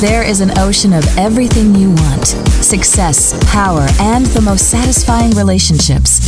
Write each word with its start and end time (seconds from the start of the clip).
There 0.00 0.22
is 0.22 0.42
an 0.42 0.58
ocean 0.58 0.92
of 0.92 1.06
everything 1.16 1.74
you 1.74 1.88
want 1.88 2.26
success, 2.62 3.32
power, 3.50 3.86
and 3.98 4.26
the 4.26 4.42
most 4.42 4.68
satisfying 4.68 5.30
relationships. 5.30 6.20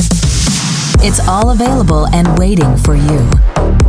It's 1.05 1.21
all 1.29 1.51
available 1.51 2.07
and 2.15 2.39
waiting 2.39 2.79
for 2.79 2.95
you. 2.95 3.29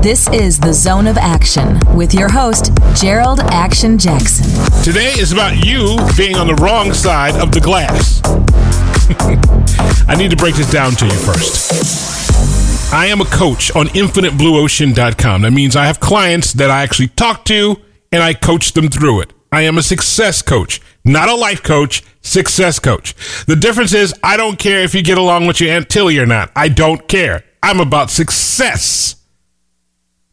This 0.01 0.27
is 0.33 0.59
the 0.59 0.73
Zone 0.73 1.07
of 1.07 1.17
Action 1.17 1.79
with 1.95 2.13
your 2.13 2.29
host, 2.29 2.73
Gerald 2.93 3.39
Action 3.39 3.97
Jackson. 3.97 4.51
Today 4.83 5.13
is 5.17 5.31
about 5.31 5.65
you 5.65 5.95
being 6.17 6.35
on 6.35 6.47
the 6.47 6.55
wrong 6.55 6.91
side 6.91 7.35
of 7.35 7.53
the 7.53 7.61
glass. 7.61 8.21
I 10.09 10.15
need 10.17 10.31
to 10.31 10.37
break 10.37 10.55
this 10.55 10.69
down 10.69 10.91
to 10.91 11.05
you 11.05 11.11
first. 11.11 12.93
I 12.93 13.05
am 13.05 13.21
a 13.21 13.25
coach 13.25 13.73
on 13.77 13.87
infiniteblueocean.com. 13.87 15.43
That 15.43 15.51
means 15.51 15.77
I 15.77 15.85
have 15.85 16.01
clients 16.01 16.51
that 16.51 16.69
I 16.69 16.81
actually 16.83 17.07
talk 17.07 17.45
to 17.45 17.77
and 18.11 18.21
I 18.21 18.33
coach 18.33 18.73
them 18.73 18.89
through 18.89 19.21
it. 19.21 19.38
I 19.51 19.61
am 19.61 19.77
a 19.77 19.83
success 19.83 20.41
coach, 20.41 20.79
not 21.03 21.29
a 21.29 21.35
life 21.35 21.63
coach, 21.63 22.03
success 22.21 22.79
coach. 22.79 23.15
The 23.45 23.55
difference 23.55 23.93
is 23.93 24.13
I 24.23 24.37
don't 24.37 24.59
care 24.59 24.83
if 24.83 24.93
you 24.93 25.01
get 25.01 25.17
along 25.17 25.47
with 25.47 25.59
your 25.59 25.71
Aunt 25.71 25.89
Tilly 25.89 26.19
or 26.19 26.25
not. 26.25 26.51
I 26.55 26.69
don't 26.69 27.07
care. 27.07 27.43
I'm 27.63 27.79
about 27.79 28.09
success. 28.09 29.15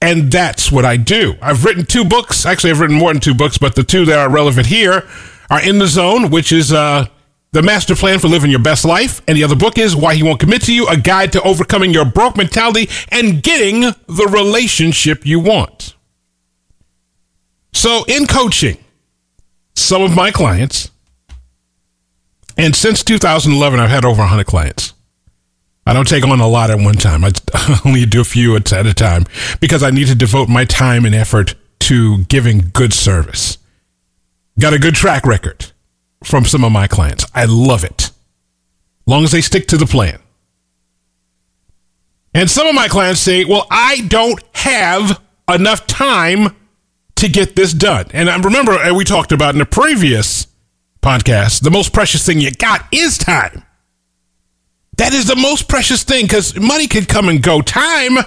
And 0.01 0.31
that's 0.31 0.71
what 0.71 0.85
I 0.85 0.99
do. 0.99 1.35
I've 1.41 1.65
written 1.65 1.87
two 1.87 2.05
books. 2.05 2.45
Actually, 2.45 2.71
I've 2.71 2.81
written 2.81 2.97
more 2.97 3.13
than 3.13 3.21
two 3.21 3.35
books, 3.35 3.57
but 3.59 3.75
the 3.75 3.83
two 3.83 4.05
that 4.05 4.19
are 4.19 4.31
relevant 4.31 4.67
here 4.67 5.09
are 5.51 5.63
In 5.63 5.79
the 5.79 5.87
Zone, 5.87 6.31
which 6.31 6.53
is 6.53 6.73
uh, 6.73 7.07
the 7.53 7.63
master 7.63 7.97
plan 7.97 8.19
for 8.19 8.29
living 8.29 8.51
your 8.51 8.61
best 8.61 8.85
life. 8.85 9.23
And 9.27 9.37
the 9.37 9.45
other 9.45 9.57
book 9.57 9.79
is 9.79 9.97
Why 9.97 10.15
He 10.15 10.23
Won't 10.23 10.41
Commit 10.41 10.63
to 10.63 10.75
You, 10.75 10.87
a 10.89 10.97
guide 10.97 11.33
to 11.33 11.43
overcoming 11.43 11.93
your 11.93 12.05
broke 12.05 12.37
mentality 12.37 12.91
and 13.09 13.43
getting 13.43 13.81
the 13.81 14.31
relationship 14.31 15.25
you 15.25 15.41
want. 15.41 15.95
So, 17.73 18.05
in 18.07 18.27
coaching, 18.27 18.79
some 19.77 20.03
of 20.03 20.17
my 20.17 20.31
clients, 20.31 20.91
and 22.57 22.75
since 22.75 23.05
2011, 23.05 23.79
I've 23.79 23.91
had 23.91 24.05
over 24.05 24.21
100 24.21 24.47
clients. 24.47 24.95
I 25.87 25.93
don't 25.93 26.09
take 26.09 26.27
on 26.27 26.41
a 26.41 26.49
lot 26.49 26.71
at 26.71 26.81
one 26.81 26.97
time. 26.97 27.25
I 27.25 27.31
only 27.85 28.05
do 28.07 28.21
a 28.21 28.25
few 28.25 28.57
at 28.57 28.73
a 28.73 28.95
time 28.95 29.25
because 29.61 29.83
I 29.85 29.91
need 29.91 30.09
to 30.09 30.17
devote 30.17 30.49
my 30.49 30.65
time 30.65 31.05
and 31.05 31.15
effort 31.15 31.55
to 31.81 32.25
giving 32.25 32.71
good 32.73 32.93
service. 32.93 33.59
Got 34.59 34.73
a 34.73 34.79
good 34.79 34.95
track 34.95 35.25
record 35.25 35.71
from 36.25 36.45
some 36.45 36.65
of 36.65 36.73
my 36.73 36.89
clients. 36.89 37.25
I 37.35 37.45
love 37.45 37.85
it. 37.85 38.11
Long 39.07 39.23
as 39.23 39.31
they 39.31 39.43
stick 39.43 39.69
to 39.69 39.77
the 39.77 39.87
plan. 39.87 40.19
And 42.35 42.51
some 42.51 42.67
of 42.67 42.75
my 42.75 42.89
clients 42.89 43.21
say, 43.21 43.45
well, 43.45 43.67
I 43.71 44.01
don't 44.09 44.43
have 44.55 45.23
enough 45.49 45.87
time 45.87 46.57
to 47.17 47.29
get 47.29 47.57
this 47.57 47.73
done. 47.73 48.07
And 48.13 48.31
I 48.31 48.37
remember 48.37 48.73
uh, 48.73 48.95
we 48.95 49.05
talked 49.05 49.33
about 49.33 49.55
in 49.55 49.61
a 49.61 49.67
previous 49.67 50.47
podcast, 51.03 51.63
the 51.63 51.71
most 51.71 51.93
precious 51.93 52.25
thing 52.25 52.41
you 52.41 52.51
got 52.51 52.87
is 52.93 53.19
time. 53.19 53.63
That 54.99 55.13
is 55.13 55.27
the 55.27 55.37
most 55.37 55.69
precious 55.69 56.05
thing 56.05 56.25
because 56.25 56.59
money 56.59 56.87
can 56.87 57.05
come 57.05 57.29
and 57.29 57.43
go. 57.43 57.61
Time 57.61 58.19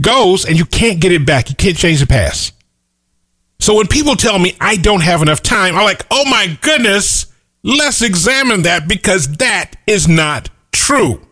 goes 0.00 0.44
and 0.44 0.56
you 0.56 0.64
can't 0.64 1.00
get 1.00 1.12
it 1.12 1.26
back. 1.26 1.48
You 1.50 1.56
can't 1.56 1.76
change 1.76 2.00
the 2.00 2.06
past. 2.06 2.52
So 3.58 3.74
when 3.76 3.86
people 3.86 4.16
tell 4.16 4.38
me 4.38 4.56
I 4.60 4.76
don't 4.76 5.02
have 5.02 5.22
enough 5.22 5.42
time, 5.42 5.76
I'm 5.76 5.84
like, 5.84 6.06
oh 6.10 6.24
my 6.28 6.58
goodness, 6.60 7.26
let's 7.62 8.02
examine 8.02 8.62
that 8.62 8.86
because 8.86 9.36
that 9.38 9.72
is 9.86 10.06
not 10.06 10.50
true. 10.72 11.26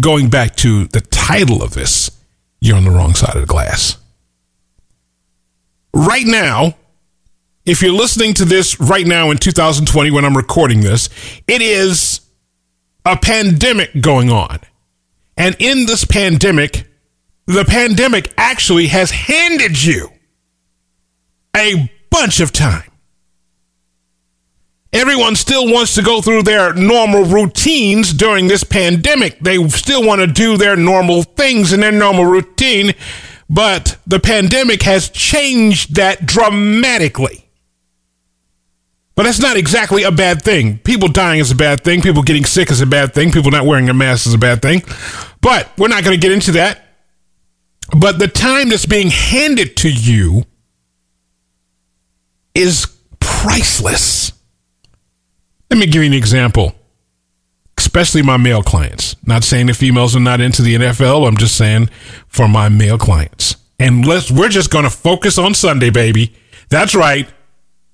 Going 0.00 0.30
back 0.30 0.56
to 0.56 0.86
the 0.86 1.00
title 1.00 1.62
of 1.62 1.74
this, 1.74 2.10
you're 2.60 2.76
on 2.76 2.84
the 2.84 2.90
wrong 2.90 3.14
side 3.14 3.36
of 3.36 3.42
the 3.42 3.46
glass 3.46 3.99
right 5.94 6.26
now, 6.26 6.74
if 7.64 7.82
you're 7.82 7.92
listening 7.92 8.34
to 8.34 8.44
this 8.44 8.80
right 8.80 9.06
now 9.06 9.30
in 9.30 9.38
2020 9.38 10.10
when 10.10 10.24
I'm 10.24 10.36
recording 10.36 10.80
this, 10.80 11.08
it 11.46 11.62
is 11.62 12.20
a 13.04 13.16
pandemic 13.16 14.00
going 14.00 14.30
on. 14.30 14.60
And 15.36 15.56
in 15.58 15.86
this 15.86 16.04
pandemic, 16.04 16.86
the 17.46 17.64
pandemic 17.64 18.32
actually 18.36 18.88
has 18.88 19.10
handed 19.10 19.82
you 19.82 20.10
a 21.56 21.90
bunch 22.10 22.40
of 22.40 22.52
time. 22.52 22.90
Everyone 24.92 25.36
still 25.36 25.72
wants 25.72 25.94
to 25.94 26.02
go 26.02 26.20
through 26.20 26.42
their 26.42 26.74
normal 26.74 27.24
routines 27.24 28.12
during 28.12 28.48
this 28.48 28.64
pandemic. 28.64 29.38
They 29.38 29.66
still 29.68 30.04
want 30.04 30.20
to 30.20 30.26
do 30.26 30.56
their 30.56 30.76
normal 30.76 31.22
things 31.22 31.72
in 31.72 31.80
their 31.80 31.92
normal 31.92 32.24
routine 32.24 32.94
but 33.50 33.98
the 34.06 34.20
pandemic 34.20 34.82
has 34.82 35.10
changed 35.10 35.96
that 35.96 36.24
dramatically. 36.24 37.48
But 39.16 39.24
that's 39.24 39.40
not 39.40 39.56
exactly 39.56 40.04
a 40.04 40.12
bad 40.12 40.40
thing. 40.40 40.78
People 40.78 41.08
dying 41.08 41.40
is 41.40 41.50
a 41.50 41.56
bad 41.56 41.82
thing. 41.82 42.00
People 42.00 42.22
getting 42.22 42.44
sick 42.44 42.70
is 42.70 42.80
a 42.80 42.86
bad 42.86 43.12
thing. 43.12 43.32
People 43.32 43.50
not 43.50 43.66
wearing 43.66 43.88
a 43.88 43.92
mask 43.92 44.28
is 44.28 44.34
a 44.34 44.38
bad 44.38 44.62
thing. 44.62 44.82
But 45.42 45.68
we're 45.76 45.88
not 45.88 46.04
going 46.04 46.18
to 46.18 46.20
get 46.20 46.32
into 46.32 46.52
that. 46.52 46.80
But 47.98 48.20
the 48.20 48.28
time 48.28 48.68
that's 48.68 48.86
being 48.86 49.10
handed 49.10 49.76
to 49.78 49.90
you 49.90 50.44
is 52.54 52.86
priceless. 53.18 54.32
Let 55.70 55.80
me 55.80 55.86
give 55.86 56.02
you 56.02 56.08
an 56.08 56.14
example 56.14 56.76
especially 57.80 58.20
my 58.20 58.36
male 58.36 58.62
clients. 58.62 59.16
Not 59.24 59.42
saying 59.42 59.66
the 59.66 59.74
females 59.74 60.14
are 60.14 60.20
not 60.20 60.40
into 60.40 60.60
the 60.60 60.74
NFL. 60.74 61.26
I'm 61.26 61.38
just 61.38 61.56
saying 61.56 61.88
for 62.28 62.46
my 62.46 62.68
male 62.68 62.98
clients. 62.98 63.56
And 63.78 64.04
let's 64.04 64.30
we're 64.30 64.50
just 64.50 64.70
going 64.70 64.84
to 64.84 64.90
focus 64.90 65.38
on 65.38 65.54
Sunday, 65.54 65.88
baby. 65.88 66.34
That's 66.68 66.94
right. 66.94 67.26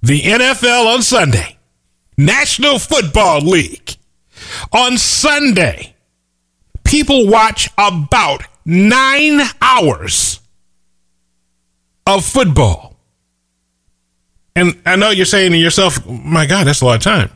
The 0.03 0.21
NFL 0.23 0.93
on 0.93 1.03
Sunday. 1.03 1.57
National 2.19 2.81
Football 2.81 3.43
League. 3.43 3.97
On 4.73 4.99
Sunday, 4.99 5.95
people 6.83 7.29
watch 7.29 7.69
about 7.79 8.43
9 8.65 9.41
hours 9.63 10.41
of 12.07 12.25
football. 12.25 12.97
And 14.57 14.81
I 14.85 14.97
know 14.97 15.11
you're 15.11 15.27
saying 15.27 15.53
to 15.53 15.59
yourself, 15.59 16.05
my 16.07 16.47
God, 16.47 16.67
that's 16.67 16.81
a 16.81 16.87
lot 16.87 16.97
of 16.97 17.03
time. 17.03 17.31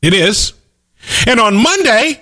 It 0.00 0.14
is. 0.14 0.54
And 1.26 1.40
on 1.40 1.56
Monday, 1.56 2.20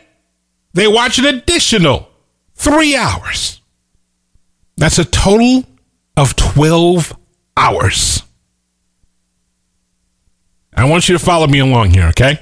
they 0.73 0.87
watch 0.87 1.19
an 1.19 1.27
additional 1.27 2.09
three 2.55 2.97
hours. 2.97 3.61
That's 4.77 4.99
a 4.99 5.05
total 5.05 5.65
of 6.17 6.37
12 6.37 7.17
hours. 7.57 8.23
I 10.77 10.85
want 10.85 11.09
you 11.09 11.17
to 11.17 11.25
follow 11.25 11.47
me 11.47 11.61
along 11.61 11.91
here, 11.91 12.07
okay? 12.09 12.41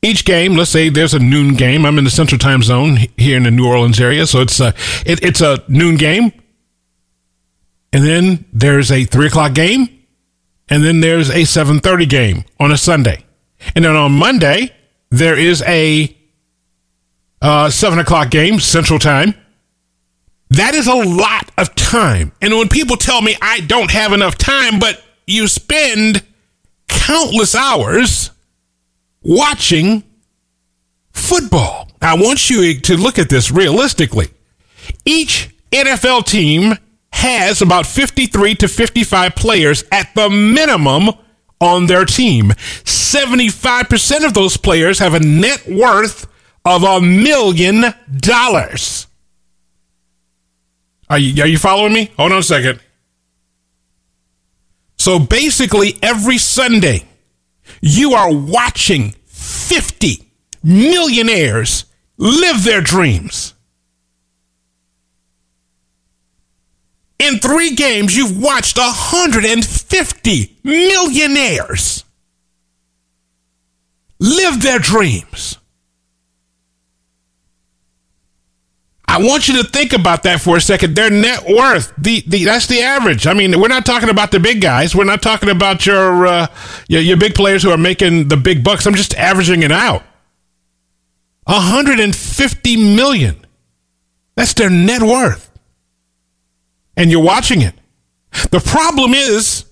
Each 0.00 0.24
game, 0.24 0.56
let's 0.56 0.70
say 0.70 0.88
there's 0.88 1.14
a 1.14 1.20
noon 1.20 1.54
game. 1.54 1.86
I'm 1.86 1.98
in 1.98 2.04
the 2.04 2.10
Central 2.10 2.38
Time 2.38 2.62
Zone 2.62 2.98
here 3.16 3.36
in 3.36 3.44
the 3.44 3.50
New 3.50 3.68
Orleans 3.68 4.00
area, 4.00 4.26
so 4.26 4.40
it's 4.40 4.58
a 4.58 4.74
it, 5.06 5.22
it's 5.22 5.40
a 5.40 5.62
noon 5.68 5.96
game, 5.96 6.32
and 7.92 8.02
then 8.02 8.44
there's 8.52 8.90
a 8.90 9.04
three 9.04 9.28
o'clock 9.28 9.54
game, 9.54 9.88
and 10.68 10.82
then 10.82 11.00
there's 11.02 11.30
a 11.30 11.44
seven 11.44 11.78
thirty 11.78 12.06
game 12.06 12.44
on 12.58 12.72
a 12.72 12.76
Sunday. 12.76 13.24
And 13.74 13.84
then 13.84 13.96
on 13.96 14.12
Monday, 14.12 14.74
there 15.10 15.38
is 15.38 15.62
a 15.62 16.16
uh, 17.40 17.70
seven 17.70 17.98
o'clock 17.98 18.30
game, 18.30 18.60
Central 18.60 18.98
Time. 18.98 19.34
That 20.50 20.74
is 20.74 20.86
a 20.86 20.94
lot 20.94 21.50
of 21.56 21.74
time. 21.74 22.32
And 22.42 22.54
when 22.54 22.68
people 22.68 22.96
tell 22.96 23.22
me 23.22 23.36
I 23.40 23.60
don't 23.60 23.90
have 23.90 24.12
enough 24.12 24.36
time, 24.36 24.78
but 24.78 25.02
you 25.26 25.48
spend 25.48 26.22
countless 26.88 27.54
hours 27.54 28.30
watching 29.22 30.04
football. 31.12 31.88
I 32.00 32.16
want 32.16 32.50
you 32.50 32.80
to 32.80 32.96
look 32.96 33.18
at 33.18 33.28
this 33.28 33.50
realistically. 33.50 34.28
Each 35.04 35.54
NFL 35.70 36.26
team 36.26 36.76
has 37.12 37.62
about 37.62 37.86
53 37.86 38.54
to 38.56 38.68
55 38.68 39.34
players 39.34 39.84
at 39.92 40.14
the 40.14 40.28
minimum 40.28 41.10
on 41.62 41.86
their 41.86 42.04
team. 42.04 42.48
75% 42.84 44.26
of 44.26 44.34
those 44.34 44.56
players 44.56 44.98
have 44.98 45.14
a 45.14 45.20
net 45.20 45.66
worth 45.68 46.26
of 46.64 46.82
a 46.82 47.00
million 47.00 47.84
dollars. 48.14 49.06
Are 51.08 51.18
you, 51.18 51.42
are 51.42 51.46
you 51.46 51.58
following 51.58 51.92
me? 51.92 52.10
Hold 52.16 52.32
on 52.32 52.38
a 52.38 52.42
second. 52.42 52.80
So 54.98 55.18
basically, 55.18 55.96
every 56.02 56.38
Sunday, 56.38 57.04
you 57.80 58.14
are 58.14 58.32
watching 58.32 59.14
50 59.26 60.28
millionaires 60.62 61.84
live 62.16 62.64
their 62.64 62.80
dreams. 62.80 63.51
In 67.22 67.38
three 67.38 67.76
games, 67.76 68.16
you've 68.16 68.42
watched 68.42 68.78
150 68.78 70.58
millionaires 70.64 72.04
live 74.18 74.60
their 74.60 74.80
dreams. 74.80 75.56
I 79.06 79.22
want 79.22 79.46
you 79.46 79.62
to 79.62 79.68
think 79.68 79.92
about 79.92 80.24
that 80.24 80.40
for 80.40 80.56
a 80.56 80.60
second. 80.60 80.96
Their 80.96 81.10
net 81.10 81.46
worth, 81.48 81.92
the, 81.96 82.24
the 82.26 82.44
that's 82.44 82.66
the 82.66 82.80
average. 82.80 83.28
I 83.28 83.34
mean, 83.34 83.60
we're 83.60 83.68
not 83.68 83.86
talking 83.86 84.08
about 84.10 84.32
the 84.32 84.40
big 84.40 84.60
guys. 84.60 84.96
We're 84.96 85.04
not 85.04 85.22
talking 85.22 85.48
about 85.48 85.86
your, 85.86 86.26
uh, 86.26 86.46
your 86.88 87.02
your 87.02 87.16
big 87.18 87.36
players 87.36 87.62
who 87.62 87.70
are 87.70 87.78
making 87.78 88.28
the 88.28 88.36
big 88.36 88.64
bucks. 88.64 88.84
I'm 88.84 88.96
just 88.96 89.14
averaging 89.14 89.62
it 89.62 89.70
out. 89.70 90.02
150 91.44 92.96
million. 92.96 93.46
That's 94.34 94.54
their 94.54 94.70
net 94.70 95.02
worth. 95.02 95.51
And 96.96 97.10
you're 97.10 97.22
watching 97.22 97.62
it. 97.62 97.74
The 98.50 98.60
problem 98.60 99.14
is 99.14 99.64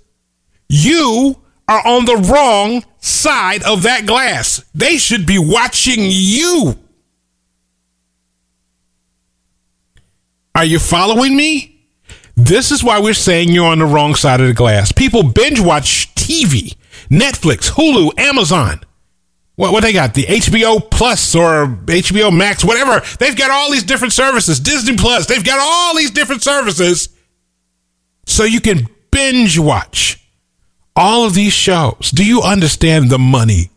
you 0.68 1.40
are 1.68 1.86
on 1.86 2.04
the 2.04 2.16
wrong 2.16 2.84
side 2.98 3.62
of 3.62 3.82
that 3.82 4.06
glass. 4.06 4.64
They 4.74 4.96
should 4.98 5.26
be 5.26 5.38
watching 5.38 6.00
you. 6.02 6.78
Are 10.54 10.64
you 10.64 10.78
following 10.78 11.36
me? 11.36 11.86
This 12.36 12.70
is 12.70 12.82
why 12.82 13.00
we're 13.00 13.14
saying 13.14 13.50
you're 13.50 13.66
on 13.66 13.78
the 13.78 13.86
wrong 13.86 14.14
side 14.14 14.40
of 14.40 14.46
the 14.46 14.54
glass. 14.54 14.92
People 14.92 15.22
binge 15.22 15.60
watch 15.60 16.14
TV, 16.14 16.74
Netflix, 17.08 17.70
Hulu, 17.70 18.18
Amazon. 18.18 18.80
What, 19.60 19.72
what 19.72 19.82
they 19.82 19.92
got? 19.92 20.14
The 20.14 20.24
HBO 20.24 20.90
Plus 20.90 21.34
or 21.34 21.66
HBO 21.66 22.34
Max, 22.34 22.64
whatever. 22.64 23.04
They've 23.18 23.36
got 23.36 23.50
all 23.50 23.70
these 23.70 23.82
different 23.82 24.14
services. 24.14 24.58
Disney 24.58 24.96
Plus. 24.96 25.26
They've 25.26 25.44
got 25.44 25.58
all 25.60 25.94
these 25.94 26.10
different 26.10 26.42
services. 26.42 27.10
So 28.24 28.44
you 28.44 28.62
can 28.62 28.88
binge 29.10 29.58
watch 29.58 30.26
all 30.96 31.26
of 31.26 31.34
these 31.34 31.52
shows. 31.52 32.10
Do 32.10 32.24
you 32.24 32.40
understand 32.40 33.10
the 33.10 33.18
money, 33.18 33.68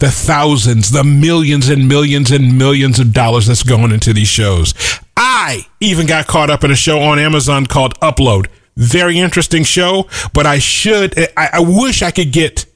the 0.00 0.10
thousands, 0.10 0.90
the 0.90 1.04
millions 1.04 1.68
and 1.68 1.86
millions 1.86 2.32
and 2.32 2.58
millions 2.58 2.98
of 2.98 3.12
dollars 3.12 3.46
that's 3.46 3.62
going 3.62 3.92
into 3.92 4.12
these 4.12 4.26
shows? 4.26 4.74
I 5.16 5.66
even 5.78 6.08
got 6.08 6.26
caught 6.26 6.50
up 6.50 6.64
in 6.64 6.72
a 6.72 6.76
show 6.76 6.98
on 6.98 7.20
Amazon 7.20 7.66
called 7.66 7.96
Upload. 8.00 8.48
Very 8.76 9.20
interesting 9.20 9.62
show, 9.62 10.08
but 10.32 10.46
I 10.46 10.58
should, 10.58 11.16
I, 11.36 11.50
I 11.52 11.60
wish 11.60 12.02
I 12.02 12.10
could 12.10 12.32
get 12.32 12.66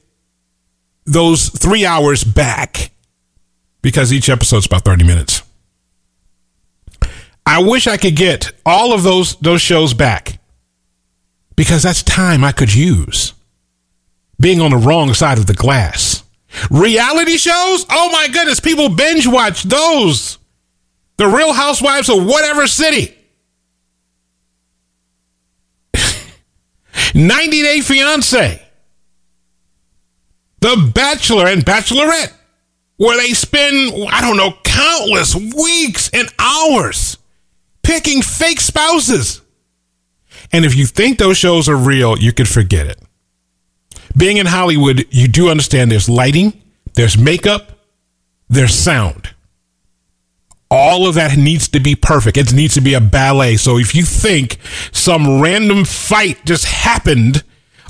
those 1.05 1.49
three 1.49 1.85
hours 1.85 2.23
back 2.23 2.91
because 3.81 4.11
each 4.13 4.29
episode's 4.29 4.65
about 4.65 4.85
30 4.85 5.03
minutes. 5.05 5.41
I 7.45 7.61
wish 7.61 7.87
I 7.87 7.97
could 7.97 8.15
get 8.15 8.51
all 8.65 8.93
of 8.93 9.03
those, 9.03 9.35
those 9.35 9.61
shows 9.61 9.93
back 9.93 10.39
because 11.55 11.83
that's 11.83 12.01
time 12.01 12.43
I 12.43 12.51
could 12.51 12.73
use 12.73 13.33
being 14.39 14.61
on 14.61 14.71
the 14.71 14.77
wrong 14.77 15.13
side 15.13 15.37
of 15.37 15.45
the 15.45 15.53
glass. 15.53 16.23
Reality 16.69 17.37
shows? 17.37 17.85
Oh 17.89 18.09
my 18.11 18.27
goodness, 18.31 18.59
people 18.59 18.89
binge 18.89 19.27
watch 19.27 19.63
those. 19.63 20.37
The 21.17 21.27
Real 21.27 21.53
Housewives 21.53 22.09
of 22.09 22.25
whatever 22.25 22.65
city. 22.67 23.15
90 27.13 27.61
Day 27.61 27.81
Fiance. 27.81 28.61
The 30.63 30.91
Bachelor 30.95 31.47
and 31.47 31.65
Bachelorette, 31.65 32.31
where 32.95 33.17
they 33.17 33.33
spend, 33.33 33.91
I 34.09 34.21
don't 34.21 34.37
know, 34.37 34.53
countless 34.63 35.35
weeks 35.35 36.09
and 36.13 36.33
hours 36.39 37.17
picking 37.81 38.21
fake 38.21 38.61
spouses. 38.61 39.41
And 40.53 40.63
if 40.63 40.73
you 40.73 40.85
think 40.85 41.19
those 41.19 41.37
shows 41.37 41.67
are 41.67 41.75
real, 41.75 42.17
you 42.17 42.31
could 42.31 42.47
forget 42.47 42.87
it. 42.87 42.97
Being 44.15 44.37
in 44.37 44.45
Hollywood, 44.45 45.05
you 45.09 45.27
do 45.27 45.49
understand 45.49 45.91
there's 45.91 46.07
lighting, 46.07 46.61
there's 46.93 47.17
makeup, 47.17 47.73
there's 48.47 48.73
sound 48.73 49.31
all 50.71 51.05
of 51.05 51.13
that 51.13 51.37
needs 51.37 51.67
to 51.67 51.79
be 51.79 51.95
perfect. 51.95 52.35
It 52.35 52.51
needs 52.51 52.73
to 52.73 52.81
be 52.81 52.95
a 52.95 52.99
ballet. 52.99 53.57
So 53.57 53.77
if 53.77 53.93
you 53.93 54.03
think 54.03 54.57
some 54.91 55.39
random 55.39 55.85
fight 55.85 56.43
just 56.45 56.65
happened 56.65 57.43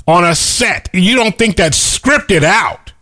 on 0.06 0.24
a 0.24 0.34
set, 0.34 0.88
you 0.92 1.16
don't 1.16 1.36
think 1.36 1.56
that's 1.56 1.98
scripted 1.98 2.42
out. 2.42 2.92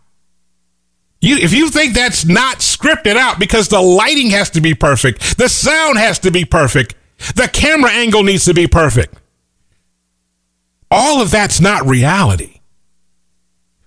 You, 1.21 1.37
if 1.37 1.53
you 1.53 1.69
think 1.69 1.93
that's 1.93 2.25
not 2.25 2.57
scripted 2.57 3.15
out 3.15 3.39
because 3.39 3.69
the 3.69 3.81
lighting 3.81 4.29
has 4.31 4.49
to 4.51 4.61
be 4.61 4.73
perfect, 4.73 5.37
the 5.37 5.47
sound 5.47 5.97
has 5.97 6.19
to 6.19 6.31
be 6.31 6.43
perfect, 6.43 6.95
the 7.35 7.47
camera 7.47 7.91
angle 7.91 8.23
needs 8.23 8.45
to 8.45 8.53
be 8.53 8.67
perfect. 8.67 9.15
All 10.91 11.21
of 11.21 11.31
that's 11.31 11.59
not 11.61 11.85
reality. 11.85 12.59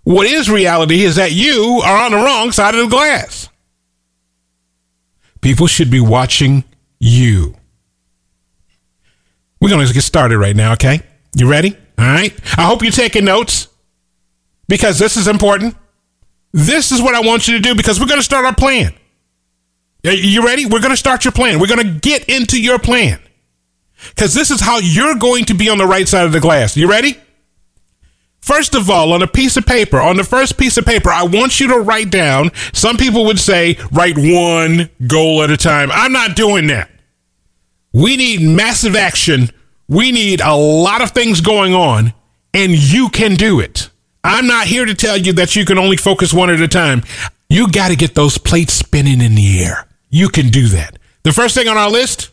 What 0.05 0.27
is 0.27 0.49
reality 0.49 1.03
is 1.03 1.17
that 1.17 1.33
you 1.33 1.83
are 1.85 2.05
on 2.05 2.13
the 2.13 2.17
wrong 2.17 2.53
side 2.53 2.75
of 2.75 2.85
the 2.85 2.97
glass. 2.97 3.49
People 5.41 5.67
should 5.67 5.91
be 5.91 6.01
watching 6.01 6.65
you. 6.99 7.55
We're 9.61 9.71
going 9.71 9.87
to 9.87 9.93
get 9.93 10.03
started 10.03 10.39
right 10.39 10.57
now, 10.57 10.73
okay? 10.73 11.01
You 11.35 11.51
ready? 11.51 11.77
All 11.99 12.07
right. 12.07 12.35
I 12.59 12.63
hope 12.63 12.83
you're 12.83 12.93
taking 12.93 13.25
notes 13.25 13.69
because 14.69 14.99
this 14.99 15.17
is 15.17 15.29
important. 15.29 15.77
This 16.53 16.93
is 16.93 17.03
what 17.03 17.15
I 17.15 17.21
want 17.21 17.49
you 17.49 17.55
to 17.55 17.61
do 17.61 17.75
because 17.75 18.01
we're 18.01 18.07
going 18.07 18.21
to 18.21 18.25
start 18.25 18.45
our 18.45 18.55
plan. 18.55 18.95
You 20.03 20.45
ready? 20.45 20.67
We're 20.67 20.81
going 20.81 20.93
to 20.93 20.97
start 20.97 21.25
your 21.25 21.33
plan. 21.33 21.59
We're 21.59 21.67
going 21.67 21.87
to 21.87 22.01
get 22.01 22.29
into 22.29 22.61
your 22.61 22.79
plan 22.79 23.19
because 24.11 24.35
this 24.35 24.51
is 24.51 24.61
how 24.61 24.79
you're 24.79 25.17
going 25.17 25.47
to 25.47 25.55
be 25.55 25.69
on 25.69 25.79
the 25.79 25.87
right 25.87 26.07
side 26.07 26.27
of 26.27 26.33
the 26.33 26.41
glass. 26.41 26.77
You 26.77 26.89
ready? 26.89 27.19
First 28.41 28.77
of 28.77 28.89
all, 28.89 29.13
on 29.13 29.23
a 29.23 29.27
piece 29.27 29.57
of 29.57 29.67
paper, 29.67 30.01
on 30.01 30.17
the 30.17 30.23
first 30.23 30.57
piece 30.57 30.77
of 30.77 30.87
paper, 30.87 31.11
I 31.11 31.25
want 31.25 31.59
you 31.59 31.67
to 31.69 31.81
write 31.81 32.11
down, 32.11 32.53
some 32.73 32.97
people 32.97 33.25
would 33.25 33.41
say, 33.41 33.77
write 33.91 34.17
one 34.17 34.89
goal 35.09 35.43
at 35.43 35.51
a 35.51 35.57
time. 35.57 35.91
I'm 35.91 36.13
not 36.13 36.37
doing 36.37 36.69
that. 36.69 36.89
We 37.93 38.17
need 38.17 38.43
massive 38.43 38.95
action. 38.95 39.51
We 39.89 40.13
need 40.13 40.41
a 40.41 40.55
lot 40.55 41.03
of 41.03 41.11
things 41.11 41.41
going 41.41 41.75
on, 41.75 42.13
and 42.53 42.73
you 42.73 43.09
can 43.09 43.35
do 43.35 43.61
it. 43.61 43.91
I'm 44.25 44.47
not 44.47 44.67
here 44.67 44.85
to 44.85 44.95
tell 44.95 45.17
you 45.17 45.33
that 45.35 45.55
you 45.55 45.65
can 45.65 45.79
only 45.79 45.97
focus 45.97 46.35
one 46.35 46.51
at 46.51 46.61
a 46.61 46.69
time. 46.69 47.05
You 47.49 47.71
got 47.71 47.89
to 47.89 47.97
get 47.97 48.15
those 48.15 48.39
plates 48.39 48.73
spinning 48.73 49.21
in 49.21 49.37
the 49.37 49.63
air. 49.63 49.87
You 50.11 50.29
can 50.29 50.49
do 50.49 50.69
that. 50.69 50.99
The 51.23 51.33
first 51.33 51.55
thing 51.55 51.69
on 51.69 51.77
our 51.77 51.91
list 51.91 52.31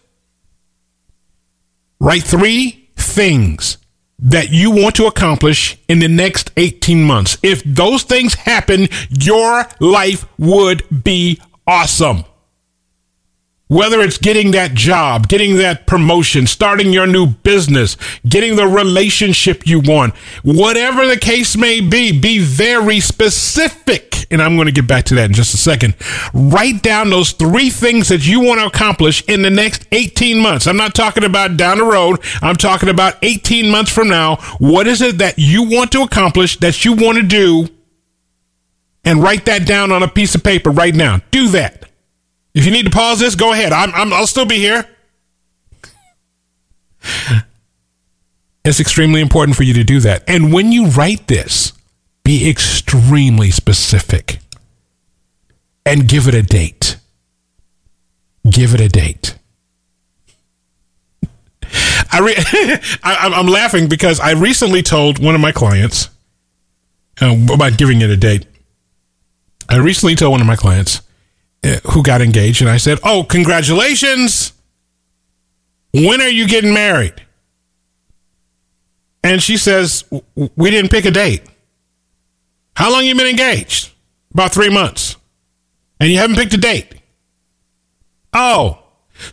write 2.00 2.24
three 2.24 2.90
things 2.96 3.78
that 4.20 4.50
you 4.52 4.72
want 4.72 4.96
to 4.96 5.06
accomplish 5.06 5.78
in 5.88 6.00
the 6.00 6.08
next 6.08 6.52
18 6.58 7.04
months. 7.04 7.38
If 7.44 7.64
those 7.64 8.04
things 8.04 8.34
happen, 8.34 8.88
your 9.10 9.66
life 9.80 10.26
would 10.40 10.84
be 11.04 11.40
awesome. 11.68 12.26
Whether 13.74 14.02
it's 14.02 14.20
getting 14.20 14.52
that 14.52 14.76
job, 14.76 15.28
getting 15.28 15.58
that 15.58 15.88
promotion, 15.88 16.46
starting 16.46 16.94
your 16.94 17.08
new 17.08 17.26
business, 17.26 17.98
getting 18.28 18.56
the 18.56 18.68
relationship 18.68 19.66
you 19.66 19.80
want, 19.80 20.14
whatever 20.44 21.08
the 21.08 21.18
case 21.18 21.58
may 21.58 21.82
be, 21.82 22.12
be 22.12 22.38
very 22.38 23.00
specific. 23.00 24.28
And 24.30 24.44
I'm 24.44 24.58
going 24.58 24.68
to 24.68 24.72
get 24.72 24.88
back 24.88 25.06
to 25.06 25.16
that 25.16 25.26
in 25.26 25.34
just 25.34 25.56
a 25.56 25.58
second. 25.58 25.96
Write 26.36 26.84
down 26.84 27.10
those 27.10 27.32
three 27.32 27.72
things 27.72 28.10
that 28.10 28.28
you 28.28 28.42
want 28.42 28.60
to 28.60 28.68
accomplish 28.68 29.24
in 29.28 29.42
the 29.42 29.50
next 29.50 29.88
18 29.92 30.40
months. 30.40 30.68
I'm 30.68 30.78
not 30.78 30.94
talking 30.94 31.24
about 31.24 31.58
down 31.58 31.80
the 31.80 31.84
road. 31.84 32.20
I'm 32.44 32.58
talking 32.58 32.90
about 32.90 33.16
18 33.24 33.72
months 33.72 33.92
from 33.92 34.08
now. 34.08 34.36
What 34.60 34.86
is 34.86 35.02
it 35.02 35.18
that 35.18 35.40
you 35.40 35.68
want 35.68 35.92
to 35.94 36.04
accomplish 36.04 36.58
that 36.58 36.86
you 36.86 36.94
want 36.94 37.18
to 37.18 37.24
do? 37.24 37.70
And 39.04 39.24
write 39.24 39.46
that 39.46 39.66
down 39.66 39.92
on 39.92 40.04
a 40.04 40.08
piece 40.08 40.36
of 40.36 40.44
paper 40.44 40.70
right 40.70 40.94
now. 40.94 41.22
Do 41.32 41.48
that. 41.48 41.90
If 42.54 42.66
you 42.66 42.72
need 42.72 42.86
to 42.86 42.92
pause 42.92 43.20
this, 43.20 43.36
go 43.36 43.52
ahead. 43.52 43.74
I'm, 43.74 43.94
I'm, 43.94 44.14
I'll 44.14 44.28
still 44.28 44.46
be 44.46 44.58
here. 44.58 44.88
It's 48.66 48.80
extremely 48.80 49.20
important 49.20 49.58
for 49.58 49.64
you 49.64 49.74
to 49.74 49.84
do 49.84 50.00
that. 50.02 50.24
And 50.28 50.54
when 50.54 50.72
you 50.72 50.88
write 50.88 51.28
this, 51.28 51.74
be 52.24 52.50
extremely 52.50 53.52
specific 53.52 54.40
and 55.86 56.08
give 56.08 56.28
it 56.28 56.34
a 56.34 56.42
date. 56.42 56.98
Give 58.50 58.74
it 58.74 58.80
a 58.80 58.88
date. 58.88 59.38
I 62.12 62.20
re- 62.20 62.36
I, 63.04 63.40
am 63.40 63.48
laughing 63.48 63.90
because 63.90 64.20
I 64.20 64.32
recently 64.32 64.82
told 64.82 65.22
one 65.22 65.36
of 65.36 65.42
my 65.42 65.52
clients 65.52 66.10
uh, 67.22 67.36
about 67.54 67.78
giving 67.78 68.02
it 68.02 68.10
a 68.10 68.18
date. 68.18 68.46
I 69.68 69.78
recently 69.78 70.16
told 70.16 70.32
one 70.32 70.42
of 70.42 70.48
my 70.48 70.56
clients 70.56 71.02
Uh, 71.64 71.80
who 71.92 72.04
got 72.04 72.22
engaged, 72.22 72.62
and 72.62 72.70
I 72.70 72.78
said, 72.78 73.00
"Oh, 73.04 73.24
congratulations! 73.24 74.52
When 75.94 76.20
are 76.22 76.28
you 76.28 76.46
getting 76.46 76.74
married?" 76.74 77.14
And 79.24 79.42
she 79.42 79.56
says, 79.56 80.04
"We 80.36 80.72
didn't 80.72 80.92
pick 80.92 81.06
a 81.06 81.12
date. 81.12 81.44
How 82.76 82.92
long 82.92 83.06
you 83.06 83.16
been 83.16 83.28
engaged? 83.28 83.92
About 84.34 84.52
three 84.52 84.70
months, 84.70 85.16
and 86.02 86.10
you 86.10 86.18
haven't 86.18 86.36
picked 86.36 86.54
a 86.54 86.58
date. 86.58 86.96
Oh, 88.34 88.80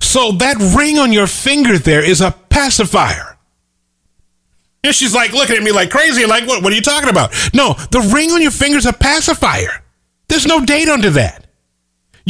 so 0.01 0.31
that 0.33 0.57
ring 0.77 0.99
on 0.99 1.13
your 1.13 1.27
finger 1.27 1.79
there 1.79 2.05
is 2.05 2.21
a 2.21 2.31
pacifier." 2.31 3.39
And 4.85 4.95
she's 4.95 5.15
like 5.15 5.33
looking 5.33 5.57
at 5.57 5.63
me 5.63 5.73
like 5.73 5.91
crazy, 5.91 6.25
like, 6.27 6.47
what, 6.47 6.63
what 6.63 6.73
are 6.73 6.77
you 6.77 6.81
talking 6.81 7.11
about? 7.11 7.35
No, 7.53 7.75
the 7.91 8.01
ring 8.15 8.31
on 8.31 8.41
your 8.41 8.51
finger 8.53 8.79
is 8.79 8.87
a 8.87 8.93
pacifier. 8.93 9.83
There's 10.29 10.47
no 10.47 10.65
date 10.65 10.89
under 10.89 11.11
that. 11.11 11.50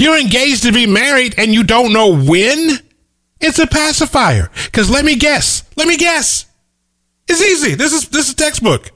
You're 0.00 0.18
engaged 0.18 0.62
to 0.62 0.72
be 0.72 0.86
married 0.86 1.34
and 1.36 1.52
you 1.52 1.62
don't 1.62 1.92
know 1.92 2.08
when? 2.08 2.78
It's 3.38 3.58
a 3.58 3.66
pacifier. 3.66 4.50
Because 4.64 4.88
let 4.88 5.04
me 5.04 5.14
guess. 5.14 5.62
Let 5.76 5.88
me 5.88 5.98
guess. 5.98 6.46
It's 7.28 7.42
easy. 7.42 7.74
This 7.74 7.92
is 7.92 8.08
this 8.08 8.28
is 8.28 8.34
textbook. 8.34 8.92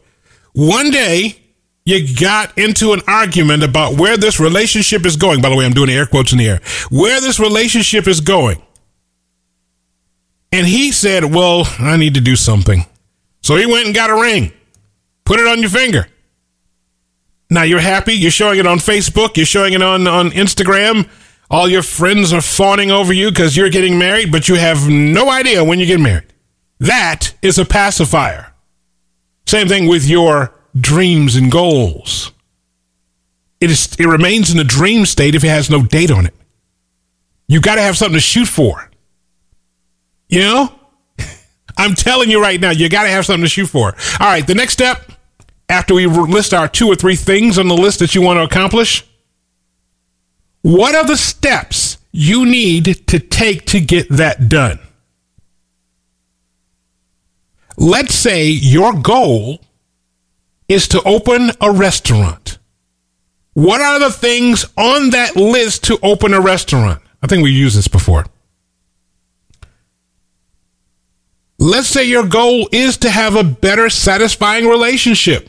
One 0.55 0.91
day 0.91 1.43
you 1.85 2.17
got 2.17 2.57
into 2.57 2.95
an 2.95 3.03
argument 3.07 3.63
about 3.63 3.99
where 3.99 4.17
this 4.17 4.41
relationship 4.41 5.05
is 5.05 5.17
going. 5.17 5.43
By 5.43 5.51
the 5.51 5.57
way, 5.57 5.67
I'm 5.67 5.75
doing 5.75 5.91
air 5.91 6.07
quotes 6.07 6.33
in 6.33 6.39
the 6.39 6.49
air. 6.49 6.61
Where 6.91 7.21
this 7.21 7.39
relationship 7.39 8.09
is 8.09 8.23
going. 8.23 8.63
And 10.53 10.67
he 10.67 10.91
said, 10.91 11.27
Well, 11.27 11.69
I 11.79 11.99
need 11.99 12.15
to 12.15 12.23
do 12.23 12.35
something. 12.35 12.87
So 13.43 13.57
he 13.57 13.67
went 13.67 13.85
and 13.85 13.95
got 13.95 14.09
a 14.09 14.19
ring, 14.19 14.55
put 15.27 15.39
it 15.39 15.47
on 15.47 15.61
your 15.61 15.69
finger. 15.69 16.07
Now 17.55 17.63
you're 17.63 17.79
happy. 17.79 18.15
You're 18.15 18.33
showing 18.33 18.59
it 18.59 18.67
on 18.67 18.79
Facebook. 18.79 19.37
You're 19.37 19.47
showing 19.47 19.75
it 19.75 19.83
on, 19.83 20.09
on 20.09 20.31
Instagram. 20.31 21.09
All 21.49 21.69
your 21.69 21.85
friends 21.85 22.33
are 22.33 22.41
fawning 22.41 22.91
over 22.91 23.13
you 23.13 23.31
because 23.31 23.57
you're 23.57 23.71
getting 23.71 23.97
married, 23.97 24.33
but 24.33 24.49
you 24.49 24.57
have 24.57 24.89
no 24.89 25.31
idea 25.31 25.63
when 25.63 25.79
you 25.79 25.87
get 25.87 26.01
married. 26.01 26.33
That 26.81 27.33
is 27.43 27.57
a 27.57 27.65
pacifier. 27.65 28.53
Same 29.47 29.69
thing 29.69 29.87
with 29.87 30.05
your 30.05 30.53
dreams 30.79 31.37
and 31.37 31.53
goals. 31.53 32.33
It, 33.61 33.71
is, 33.71 33.95
it 34.01 34.07
remains 34.07 34.51
in 34.51 34.57
the 34.57 34.65
dream 34.65 35.07
state 35.07 35.37
if 35.37 35.45
it 35.45 35.49
has 35.49 35.71
no 35.71 35.81
date 35.83 36.11
on 36.11 36.27
it. 36.27 36.35
You 37.47 37.61
got 37.61 37.77
to 37.77 37.83
have 37.83 37.97
something 37.97 38.17
to 38.17 38.21
shoot 38.21 38.49
for. 38.49 38.91
You 40.29 40.41
know? 40.41 40.79
I'm 41.79 41.95
telling 41.95 42.31
you 42.31 42.43
right 42.43 42.61
now, 42.61 42.71
you 42.71 42.89
got 42.89 43.05
to 43.05 43.11
have 43.11 43.27
something 43.27 43.45
to 43.45 43.49
shoot 43.49 43.67
for. 43.67 43.95
All 44.19 44.27
right, 44.27 44.45
the 44.45 44.57
next 44.57 44.73
step 44.73 45.14
after 45.69 45.95
we 45.95 46.07
list 46.07 46.53
our 46.53 46.69
two 46.69 46.89
or 46.89 46.95
three 46.95 47.17
things 47.17 47.59
on 47.59 47.69
the 47.69 47.75
list 47.75 47.99
that 48.01 48.15
you 48.15 48.23
want 48.23 48.39
to 48.39 48.45
accomplish, 48.45 49.05
what 50.63 50.95
are 50.95 51.05
the 51.05 51.17
steps 51.17 51.99
you 52.13 52.47
need 52.47 53.07
to 53.09 53.19
take 53.19 53.67
to 53.67 53.81
get 53.81 54.09
that 54.09 54.49
done? 54.49 54.79
Let's 57.77 58.15
say 58.15 58.47
your 58.47 58.95
goal 58.95 59.61
is 60.69 60.89
to 60.89 61.03
open 61.03 61.51
a 61.61 61.71
restaurant. 61.73 62.59
What 63.55 63.81
are 63.81 63.99
the 63.99 64.11
things 64.11 64.65
on 64.77 65.11
that 65.11 65.37
list 65.37 65.85
to 65.85 65.99
open 66.03 66.35
a 66.35 66.41
restaurant? 66.41 67.03
I 67.23 67.27
think 67.27 67.43
we 67.43 67.51
used 67.51 67.77
this 67.77 67.89
before. 67.89 68.27
Let's 71.59 71.89
say 71.89 72.05
your 72.05 72.27
goal 72.27 72.69
is 72.73 72.97
to 72.99 73.11
have 73.11 73.37
a 73.37 73.45
better, 73.45 73.89
satisfying 73.89 74.67
relationship. 74.67 75.49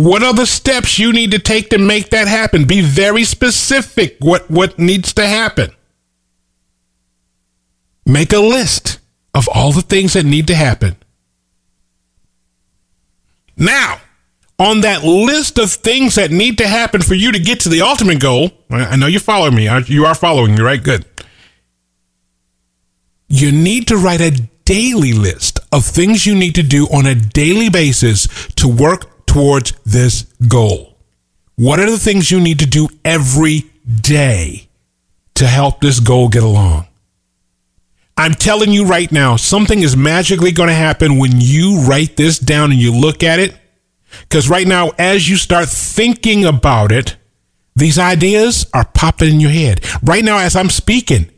What 0.00 0.22
are 0.22 0.32
the 0.32 0.46
steps 0.46 0.98
you 0.98 1.12
need 1.12 1.32
to 1.32 1.38
take 1.38 1.68
to 1.70 1.78
make 1.78 2.08
that 2.08 2.26
happen? 2.26 2.64
Be 2.64 2.80
very 2.80 3.22
specific 3.22 4.16
what, 4.20 4.50
what 4.50 4.78
needs 4.78 5.12
to 5.12 5.26
happen. 5.26 5.72
Make 8.06 8.32
a 8.32 8.38
list 8.38 8.98
of 9.34 9.46
all 9.52 9.72
the 9.72 9.82
things 9.82 10.14
that 10.14 10.24
need 10.24 10.46
to 10.46 10.54
happen. 10.54 10.96
Now, 13.58 14.00
on 14.58 14.80
that 14.80 15.04
list 15.04 15.58
of 15.58 15.70
things 15.70 16.14
that 16.14 16.30
need 16.30 16.56
to 16.56 16.66
happen 16.66 17.02
for 17.02 17.12
you 17.12 17.30
to 17.30 17.38
get 17.38 17.60
to 17.60 17.68
the 17.68 17.82
ultimate 17.82 18.20
goal, 18.20 18.52
I 18.70 18.96
know 18.96 19.06
you 19.06 19.18
follow 19.18 19.50
me. 19.50 19.68
You 19.84 20.06
are 20.06 20.14
following 20.14 20.54
me, 20.54 20.62
right? 20.62 20.82
Good. 20.82 21.04
You 23.28 23.52
need 23.52 23.86
to 23.88 23.98
write 23.98 24.22
a 24.22 24.48
daily 24.64 25.12
list 25.12 25.60
of 25.72 25.84
things 25.84 26.24
you 26.24 26.34
need 26.34 26.54
to 26.54 26.62
do 26.62 26.86
on 26.86 27.04
a 27.04 27.14
daily 27.14 27.68
basis 27.68 28.28
to 28.54 28.66
work 28.66 29.09
towards 29.30 29.72
this 29.86 30.24
goal? 30.48 30.96
What 31.54 31.78
are 31.78 31.88
the 31.88 31.98
things 31.98 32.32
you 32.32 32.40
need 32.40 32.58
to 32.58 32.66
do 32.66 32.88
every 33.04 33.70
day 34.00 34.68
to 35.34 35.46
help 35.46 35.80
this 35.80 36.00
goal 36.00 36.28
get 36.28 36.42
along? 36.42 36.88
I'm 38.16 38.34
telling 38.34 38.72
you 38.72 38.86
right 38.86 39.10
now, 39.10 39.36
something 39.36 39.80
is 39.80 39.96
magically 39.96 40.50
going 40.50 40.68
to 40.68 40.74
happen 40.74 41.16
when 41.16 41.32
you 41.36 41.80
write 41.82 42.16
this 42.16 42.40
down 42.40 42.72
and 42.72 42.80
you 42.80 42.92
look 42.92 43.22
at 43.22 43.38
it. 43.38 43.56
Because 44.22 44.48
right 44.48 44.66
now, 44.66 44.90
as 44.98 45.28
you 45.28 45.36
start 45.36 45.68
thinking 45.68 46.44
about 46.44 46.90
it, 46.90 47.16
these 47.76 48.00
ideas 48.00 48.66
are 48.74 48.84
popping 48.84 49.34
in 49.34 49.40
your 49.40 49.50
head. 49.50 49.86
Right 50.02 50.24
now, 50.24 50.38
as 50.38 50.56
I'm 50.56 50.70
speaking, 50.70 51.30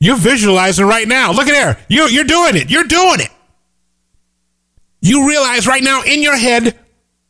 you're 0.00 0.16
visualizing 0.16 0.86
right 0.86 1.06
now. 1.06 1.32
Look 1.32 1.48
at 1.48 1.52
there. 1.52 1.84
You're, 1.88 2.08
you're 2.08 2.24
doing 2.24 2.56
it. 2.56 2.70
You're 2.70 2.84
doing 2.84 3.20
it. 3.20 3.30
You 5.02 5.28
realize 5.28 5.66
right 5.66 5.82
now 5.82 6.02
in 6.02 6.22
your 6.22 6.36
head 6.36 6.78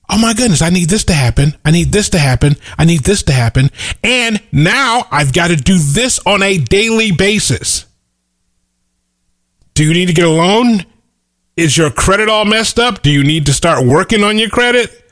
Oh 0.08 0.18
my 0.18 0.34
goodness, 0.34 0.62
I 0.62 0.70
need 0.70 0.88
this 0.88 1.04
to 1.04 1.12
happen. 1.12 1.56
I 1.64 1.72
need 1.72 1.90
this 1.90 2.10
to 2.10 2.18
happen. 2.18 2.56
I 2.78 2.84
need 2.84 3.00
this 3.00 3.24
to 3.24 3.32
happen. 3.32 3.70
And 4.04 4.40
now 4.52 5.06
I've 5.10 5.32
got 5.32 5.48
to 5.48 5.56
do 5.56 5.78
this 5.78 6.20
on 6.24 6.42
a 6.42 6.58
daily 6.58 7.10
basis. 7.10 7.86
Do 9.74 9.84
you 9.84 9.92
need 9.92 10.06
to 10.06 10.14
get 10.14 10.26
a 10.26 10.30
loan? 10.30 10.86
Is 11.56 11.76
your 11.76 11.90
credit 11.90 12.28
all 12.28 12.44
messed 12.44 12.78
up? 12.78 13.02
Do 13.02 13.10
you 13.10 13.24
need 13.24 13.46
to 13.46 13.52
start 13.52 13.84
working 13.84 14.22
on 14.22 14.38
your 14.38 14.48
credit? 14.48 15.10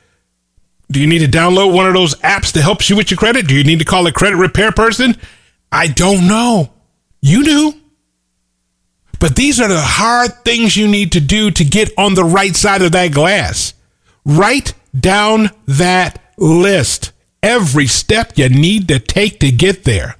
Do 0.91 1.01
you 1.01 1.07
need 1.07 1.19
to 1.19 1.27
download 1.27 1.73
one 1.73 1.87
of 1.87 1.93
those 1.93 2.15
apps 2.15 2.53
that 2.53 2.61
helps 2.61 2.89
you 2.89 2.95
with 2.95 3.11
your 3.11 3.17
credit? 3.17 3.47
Do 3.47 3.55
you 3.55 3.63
need 3.63 3.79
to 3.79 3.85
call 3.85 4.07
a 4.07 4.11
credit 4.11 4.37
repair 4.37 4.71
person? 4.71 5.17
I 5.71 5.87
don't 5.87 6.27
know. 6.27 6.71
You 7.21 7.43
do. 7.43 7.73
But 9.19 9.35
these 9.35 9.59
are 9.59 9.67
the 9.67 9.81
hard 9.81 10.31
things 10.45 10.77
you 10.77 10.87
need 10.87 11.13
to 11.13 11.19
do 11.19 11.49
to 11.51 11.65
get 11.65 11.91
on 11.97 12.13
the 12.13 12.23
right 12.23 12.55
side 12.55 12.81
of 12.81 12.91
that 12.91 13.11
glass. 13.11 13.73
Right 14.23 14.71
down 14.99 15.49
that 15.67 16.21
list. 16.37 17.11
Every 17.41 17.87
step 17.87 18.33
you 18.35 18.49
need 18.49 18.87
to 18.87 18.99
take 18.99 19.39
to 19.39 19.51
get 19.51 19.83
there. 19.83 20.17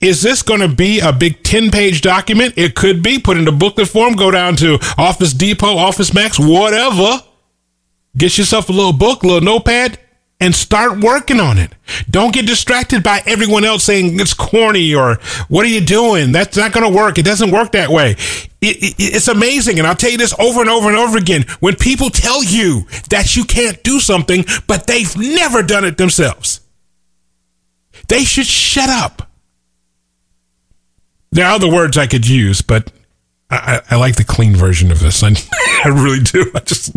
Is 0.00 0.22
this 0.22 0.42
going 0.42 0.60
to 0.60 0.68
be 0.68 1.00
a 1.00 1.12
big 1.12 1.42
10 1.42 1.70
page 1.70 2.00
document? 2.00 2.54
It 2.56 2.74
could 2.74 3.02
be. 3.02 3.18
Put 3.18 3.36
in 3.36 3.46
a 3.46 3.52
booklet 3.52 3.88
form, 3.88 4.14
go 4.14 4.30
down 4.30 4.56
to 4.56 4.78
Office 4.96 5.32
Depot, 5.32 5.76
Office 5.76 6.12
Max, 6.14 6.38
whatever. 6.38 7.22
Get 8.16 8.38
yourself 8.38 8.68
a 8.68 8.72
little 8.72 8.92
book, 8.92 9.22
little 9.22 9.40
notepad, 9.40 9.98
and 10.40 10.54
start 10.54 11.00
working 11.00 11.40
on 11.40 11.58
it. 11.58 11.72
Don't 12.08 12.32
get 12.32 12.46
distracted 12.46 13.02
by 13.02 13.22
everyone 13.26 13.64
else 13.64 13.84
saying 13.84 14.20
it's 14.20 14.34
corny 14.34 14.94
or 14.94 15.16
what 15.48 15.66
are 15.66 15.68
you 15.68 15.80
doing? 15.80 16.30
That's 16.30 16.56
not 16.56 16.72
going 16.72 16.90
to 16.90 16.96
work. 16.96 17.18
It 17.18 17.24
doesn't 17.24 17.50
work 17.50 17.72
that 17.72 17.88
way. 17.90 18.12
It, 18.60 18.76
it, 18.82 18.94
it's 18.98 19.28
amazing. 19.28 19.78
And 19.78 19.86
I'll 19.86 19.96
tell 19.96 20.10
you 20.10 20.18
this 20.18 20.34
over 20.38 20.60
and 20.60 20.70
over 20.70 20.88
and 20.88 20.96
over 20.96 21.18
again. 21.18 21.44
When 21.58 21.74
people 21.74 22.10
tell 22.10 22.44
you 22.44 22.86
that 23.10 23.34
you 23.34 23.44
can't 23.44 23.82
do 23.82 23.98
something, 23.98 24.44
but 24.68 24.86
they've 24.86 25.16
never 25.16 25.62
done 25.62 25.84
it 25.84 25.96
themselves, 25.96 26.60
they 28.08 28.22
should 28.22 28.46
shut 28.46 28.88
up. 28.88 29.28
There 31.32 31.44
are 31.44 31.52
other 31.52 31.70
words 31.70 31.98
I 31.98 32.06
could 32.06 32.26
use, 32.26 32.62
but 32.62 32.92
I, 33.50 33.82
I, 33.90 33.94
I 33.94 33.96
like 33.96 34.16
the 34.16 34.24
clean 34.24 34.54
version 34.54 34.92
of 34.92 35.00
this. 35.00 35.22
I, 35.22 35.34
I 35.84 35.88
really 35.88 36.20
do. 36.20 36.50
I 36.54 36.60
just 36.60 36.94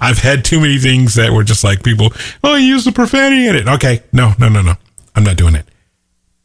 I've 0.00 0.18
had 0.18 0.44
too 0.44 0.60
many 0.60 0.78
things 0.78 1.14
that 1.14 1.32
were 1.32 1.44
just 1.44 1.64
like 1.64 1.82
people, 1.82 2.12
oh, 2.42 2.56
you 2.56 2.66
use 2.66 2.84
the 2.84 2.92
profanity 2.92 3.46
in 3.48 3.56
it. 3.56 3.68
Okay. 3.68 4.02
No, 4.12 4.32
no, 4.38 4.48
no, 4.48 4.62
no. 4.62 4.74
I'm 5.14 5.24
not 5.24 5.36
doing 5.36 5.54
it. 5.54 5.66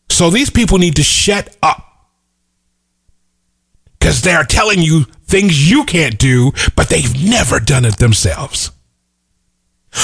So 0.10 0.30
these 0.30 0.50
people 0.50 0.78
need 0.78 0.96
to 0.98 1.04
shut 1.04 1.56
up 1.64 2.10
because 4.00 4.22
they're 4.22 4.44
telling 4.44 4.80
you 4.80 5.06
things 5.26 5.70
you 5.70 5.84
can't 5.86 6.18
do, 6.20 6.52
but 6.76 6.90
they've 6.90 7.24
never 7.24 7.60
done 7.60 7.86
it 7.86 7.98
themselves. 7.98 8.72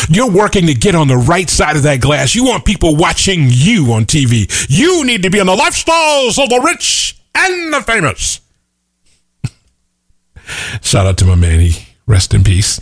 You're 0.08 0.32
working 0.32 0.68
to 0.68 0.74
get 0.74 0.96
on 0.96 1.08
the 1.08 1.18
right 1.18 1.50
side 1.50 1.76
of 1.76 1.84
that 1.84 2.00
glass. 2.00 2.36
You 2.36 2.46
want 2.46 2.66
people 2.66 2.96
watching 2.96 3.48
you 3.48 3.92
on 3.92 4.06
TV. 4.06 4.50
You 4.70 5.04
need 5.06 5.24
to 5.24 5.30
be 5.30 5.40
on 5.40 5.48
the 5.48 5.56
lifestyles 5.56 6.42
of 6.42 6.50
the 6.50 6.62
rich 6.64 7.20
and 7.36 7.74
the 7.74 7.82
famous. 7.82 8.42
Shout 10.82 11.08
out 11.08 11.18
to 11.20 11.26
my 11.26 11.36
man. 11.36 11.60
He 11.60 11.88
rest 12.06 12.34
in 12.34 12.44
peace. 12.44 12.82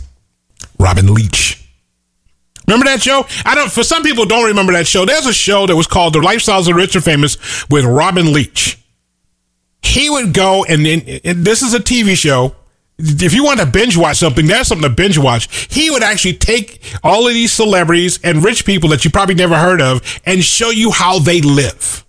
Robin 0.78 1.12
Leach. 1.12 1.64
Remember 2.66 2.84
that 2.86 3.00
show? 3.00 3.24
I 3.46 3.54
don't. 3.54 3.72
For 3.72 3.82
some 3.82 4.02
people, 4.02 4.26
don't 4.26 4.46
remember 4.46 4.74
that 4.74 4.86
show. 4.86 5.06
There's 5.06 5.26
a 5.26 5.32
show 5.32 5.66
that 5.66 5.74
was 5.74 5.86
called 5.86 6.12
"The 6.12 6.20
Lifestyles 6.20 6.60
of 6.60 6.64
the 6.66 6.74
Rich 6.74 6.96
and 6.96 7.04
Famous" 7.04 7.68
with 7.70 7.84
Robin 7.84 8.32
Leach. 8.32 8.78
He 9.82 10.10
would 10.10 10.34
go, 10.34 10.64
and, 10.64 10.86
and, 10.86 11.20
and 11.24 11.44
this 11.44 11.62
is 11.62 11.72
a 11.72 11.78
TV 11.78 12.14
show. 12.14 12.54
If 12.98 13.32
you 13.32 13.44
want 13.44 13.60
to 13.60 13.66
binge 13.66 13.96
watch 13.96 14.16
something, 14.16 14.46
there's 14.46 14.66
something 14.66 14.88
to 14.88 14.94
binge 14.94 15.16
watch. 15.18 15.68
He 15.72 15.88
would 15.88 16.02
actually 16.02 16.34
take 16.34 16.82
all 17.02 17.28
of 17.28 17.32
these 17.32 17.52
celebrities 17.52 18.18
and 18.24 18.44
rich 18.44 18.66
people 18.66 18.90
that 18.90 19.04
you 19.04 19.10
probably 19.10 19.36
never 19.36 19.56
heard 19.56 19.80
of 19.80 20.20
and 20.26 20.42
show 20.42 20.70
you 20.70 20.90
how 20.90 21.20
they 21.20 21.40
live. 21.40 22.04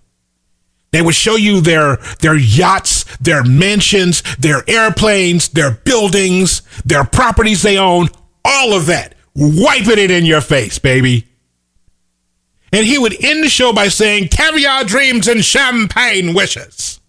They 0.90 1.00
would 1.00 1.14
show 1.14 1.36
you 1.36 1.60
their 1.60 1.96
their 2.20 2.36
yachts, 2.36 3.04
their 3.18 3.44
mansions, 3.44 4.22
their 4.36 4.68
airplanes, 4.68 5.48
their 5.50 5.70
buildings, 5.70 6.62
their 6.84 7.04
properties 7.04 7.62
they 7.62 7.78
own, 7.78 8.08
all 8.44 8.72
of 8.72 8.86
that, 8.86 9.14
wiping 9.34 9.98
it 9.98 10.10
in 10.10 10.24
your 10.24 10.40
face, 10.40 10.78
baby. 10.78 11.26
And 12.72 12.86
he 12.86 12.98
would 12.98 13.22
end 13.24 13.42
the 13.42 13.48
show 13.48 13.72
by 13.72 13.88
saying, 13.88 14.28
caviar 14.28 14.84
dreams 14.84 15.26
and 15.28 15.44
champagne 15.44 16.34
wishes. 16.34 17.00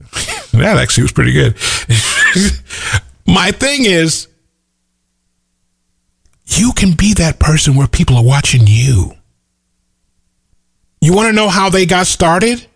that 0.52 0.76
actually 0.78 1.04
was 1.04 1.12
pretty 1.12 1.32
good. 1.32 1.56
My 3.26 3.50
thing 3.52 3.84
is, 3.84 4.28
you 6.46 6.72
can 6.72 6.92
be 6.92 7.14
that 7.14 7.38
person 7.38 7.76
where 7.76 7.86
people 7.86 8.16
are 8.16 8.24
watching 8.24 8.62
you. 8.66 9.12
You 11.00 11.14
want 11.14 11.28
to 11.28 11.32
know 11.32 11.48
how 11.48 11.70
they 11.70 11.86
got 11.86 12.06
started? 12.06 12.66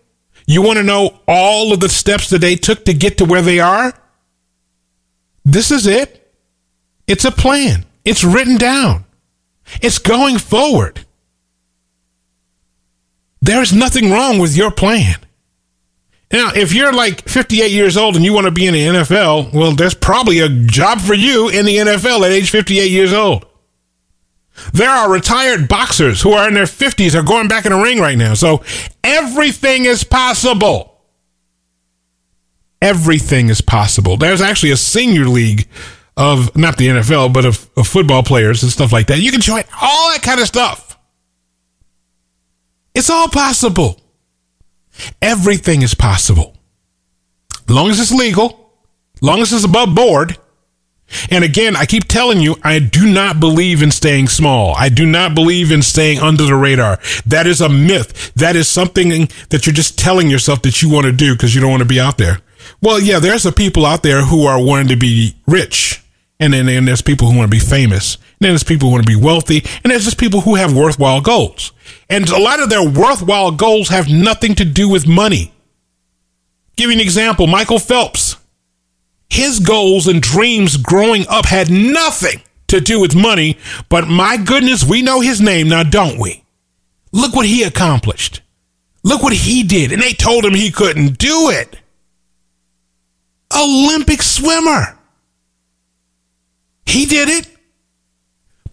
You 0.47 0.63
want 0.63 0.79
to 0.79 0.83
know 0.83 1.21
all 1.27 1.73
of 1.73 1.81
the 1.81 1.89
steps 1.89 2.31
that 2.31 2.41
they 2.41 2.57
took 2.57 2.85
to 2.85 2.95
get 2.95 3.19
to 3.19 3.25
where 3.25 3.43
they 3.43 3.61
are? 3.61 3.93
This 5.45 5.71
is 5.71 5.87
it. 5.87 6.26
It's 7.07 7.25
a 7.25 7.31
plan. 7.31 7.85
It's 8.05 8.25
written 8.25 8.57
down. 8.57 9.05
It's 9.81 9.99
going 9.99 10.39
forward. 10.39 11.05
There 13.41 13.63
is 13.63 13.73
nothing 13.73 14.11
wrong 14.11 14.39
with 14.39 14.57
your 14.57 14.71
plan. 14.71 15.17
Now, 16.33 16.51
if 16.55 16.73
you're 16.73 16.93
like 16.93 17.29
58 17.29 17.71
years 17.71 17.97
old 17.97 18.17
and 18.17 18.25
you 18.25 18.33
want 18.33 18.47
to 18.47 18.51
be 18.51 18.67
in 18.67 18.75
the 18.75 18.87
NFL, 18.87 19.53
well, 19.53 19.73
there's 19.73 19.95
probably 19.95 20.41
a 20.41 20.49
job 20.49 21.01
for 21.01 21.15
you 21.15 21.49
in 21.49 21.65
the 21.65 21.77
NFL 21.77 22.25
at 22.25 22.33
age 22.33 22.51
58 22.51 22.91
years 22.91 23.13
old. 23.13 23.47
There 24.73 24.91
are 24.91 25.11
retired 25.11 25.69
boxers 25.69 26.23
who 26.23 26.33
are 26.33 26.49
in 26.49 26.55
their 26.55 26.65
50s 26.65 27.15
are 27.15 27.23
going 27.23 27.47
back 27.47 27.67
in 27.67 27.73
the 27.73 27.79
ring 27.79 28.01
right 28.01 28.19
now. 28.19 28.35
So 28.35 28.65
everything 29.05 29.85
is 29.85 30.03
possible. 30.03 30.99
Everything 32.83 33.49
is 33.49 33.61
possible. 33.61 34.17
There's 34.17 34.41
actually 34.41 34.73
a 34.73 34.77
senior 34.77 35.27
league 35.27 35.69
of 36.17 36.57
not 36.57 36.77
the 36.79 36.89
NFL, 36.89 37.33
but 37.33 37.45
of, 37.45 37.69
of 37.77 37.87
football 37.87 38.23
players 38.23 38.63
and 38.63 38.73
stuff 38.73 38.93
like 38.93 39.09
that. 39.09 39.19
You 39.19 39.31
can 39.31 39.41
join 39.41 39.65
all 39.81 40.11
that 40.11 40.23
kind 40.23 40.41
of 40.41 40.47
stuff. 40.47 40.99
It's 42.95 43.11
all 43.11 43.29
possible. 43.29 44.01
Everything 45.21 45.83
is 45.83 45.95
possible. 45.95 46.57
Long 47.69 47.91
as 47.91 48.01
it's 48.01 48.13
legal, 48.13 48.73
long 49.21 49.41
as 49.41 49.53
it's 49.53 49.65
above 49.65 49.95
board. 49.95 50.39
And 51.31 51.45
again, 51.45 51.77
I 51.77 51.85
keep 51.85 52.05
telling 52.05 52.41
you, 52.41 52.57
I 52.65 52.79
do 52.79 53.13
not 53.13 53.39
believe 53.39 53.83
in 53.83 53.91
staying 53.91 54.29
small. 54.29 54.75
I 54.75 54.89
do 54.89 55.07
not 55.07 55.35
believe 55.35 55.71
in 55.71 55.83
staying 55.83 56.19
under 56.19 56.45
the 56.45 56.57
radar. 56.57 56.99
That 57.27 57.47
is 57.47 57.61
a 57.61 57.69
myth. 57.69 58.33
That 58.35 58.57
is 58.57 58.69
something 58.69 59.29
that 59.51 59.67
you're 59.67 59.75
just 59.75 59.99
telling 59.99 60.31
yourself 60.31 60.63
that 60.63 60.83
you 60.83 60.91
want 60.91 61.07
to 61.07 61.13
do 61.13 61.35
because 61.35 61.55
you 61.55 61.61
don't 61.61 61.71
want 61.71 61.83
to 61.83 61.89
be 61.89 62.01
out 62.01 62.19
there. 62.19 62.41
Well, 62.81 62.99
yeah, 62.99 63.21
there's 63.21 63.43
some 63.43 63.55
people 63.55 63.87
out 63.87 64.03
there 64.03 64.23
who 64.23 64.47
are 64.47 64.61
wanting 64.61 64.89
to 64.89 64.97
be 64.97 65.37
rich. 65.47 66.03
And 66.39 66.53
then, 66.53 66.67
then 66.67 66.85
there's 66.85 67.03
people 67.03 67.31
who 67.31 67.39
want 67.39 67.51
to 67.51 67.57
be 67.57 67.65
famous. 67.65 68.17
And 68.17 68.25
then 68.41 68.51
there's 68.51 68.65
people 68.65 68.89
who 68.89 68.93
want 68.93 69.07
to 69.07 69.13
be 69.13 69.21
wealthy. 69.21 69.65
And 69.83 69.91
there's 69.91 70.05
just 70.05 70.19
people 70.19 70.43
who 70.43 70.57
have 70.57 70.75
worthwhile 70.75 71.21
goals. 71.21 71.73
And 72.11 72.29
a 72.29 72.39
lot 72.39 72.61
of 72.61 72.69
their 72.69 72.87
worthwhile 72.87 73.53
goals 73.53 73.89
have 73.89 74.09
nothing 74.09 74.55
to 74.57 74.65
do 74.65 74.89
with 74.89 75.07
money. 75.07 75.53
Give 76.77 76.91
you 76.91 76.97
an 76.97 77.01
example 77.01 77.47
Michael 77.47 77.79
Phelps. 77.79 78.37
His 79.29 79.61
goals 79.61 80.07
and 80.07 80.23
dreams 80.23 80.77
growing 80.77 81.27
up 81.29 81.47
had 81.47 81.71
nothing 81.71 82.43
to 82.69 82.81
do 82.81 83.01
with 83.01 83.15
money, 83.15 83.59
but 83.89 84.09
my 84.09 84.37
goodness, 84.37 84.85
we 84.85 85.03
know 85.03 85.21
his 85.21 85.41
name 85.41 85.69
now, 85.69 85.83
don't 85.83 86.19
we? 86.19 86.45
Look 87.13 87.35
what 87.35 87.47
he 87.47 87.63
accomplished. 87.63 88.43
Look 89.03 89.23
what 89.23 89.33
he 89.33 89.63
did. 89.63 89.93
And 89.93 90.03
they 90.03 90.13
told 90.13 90.45
him 90.45 90.55
he 90.55 90.71
couldn't 90.71 91.19
do 91.19 91.51
it. 91.51 91.79
Olympic 93.57 94.21
swimmer. 94.21 94.96
He 96.87 97.07
did 97.07 97.29
it. 97.29 97.49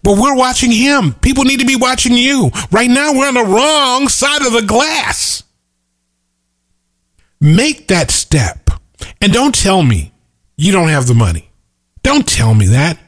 But 0.02 0.18
we're 0.18 0.36
watching 0.36 0.70
him. 0.70 1.14
People 1.14 1.44
need 1.44 1.60
to 1.60 1.66
be 1.66 1.76
watching 1.76 2.12
you. 2.12 2.50
Right 2.70 2.90
now, 2.90 3.14
we're 3.14 3.26
on 3.26 3.34
the 3.34 3.44
wrong 3.44 4.08
side 4.08 4.42
of 4.46 4.52
the 4.52 4.62
glass. 4.62 5.42
Make 7.40 7.88
that 7.88 8.10
step. 8.10 8.70
And 9.20 9.32
don't 9.32 9.54
tell 9.54 9.82
me 9.82 10.12
you 10.56 10.72
don't 10.72 10.88
have 10.88 11.06
the 11.06 11.14
money. 11.14 11.50
Don't 12.02 12.28
tell 12.28 12.54
me 12.54 12.66
that. 12.68 12.98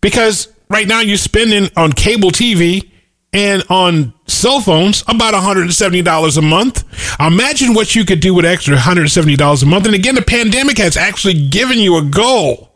Because 0.00 0.48
right 0.70 0.88
now 0.88 1.00
you're 1.00 1.18
spending 1.18 1.68
on 1.76 1.92
cable 1.92 2.30
TV 2.30 2.90
and 3.32 3.62
on 3.68 4.14
cell 4.26 4.60
phones 4.60 5.02
about 5.08 5.34
$170 5.34 6.38
a 6.38 6.42
month. 6.42 6.84
Imagine 7.20 7.74
what 7.74 7.94
you 7.94 8.04
could 8.04 8.20
do 8.20 8.32
with 8.32 8.44
extra 8.44 8.76
$170 8.76 9.62
a 9.62 9.66
month. 9.66 9.86
And 9.86 9.94
again, 9.94 10.14
the 10.14 10.22
pandemic 10.22 10.78
has 10.78 10.96
actually 10.96 11.48
given 11.48 11.78
you 11.78 11.98
a 11.98 12.02
goal. 12.02 12.67